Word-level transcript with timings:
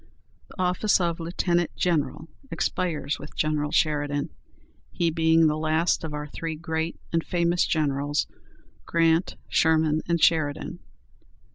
The 0.47 0.59
office 0.59 0.99
of 0.99 1.19
"Lieutenant 1.19 1.75
General" 1.75 2.27
expires 2.49 3.19
with 3.19 3.35
General 3.37 3.69
Sheridan, 3.71 4.31
he 4.89 5.11
being 5.11 5.45
the 5.45 5.55
last 5.59 6.03
of 6.03 6.11
our 6.11 6.25
three 6.25 6.55
great 6.55 6.99
and 7.13 7.23
famous 7.23 7.67
generals, 7.67 8.25
Grant, 8.87 9.35
Sherman, 9.47 10.01
and 10.07 10.19
Sheridan. 10.19 10.79